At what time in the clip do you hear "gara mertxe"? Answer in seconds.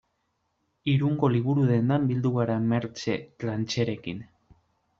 2.39-3.21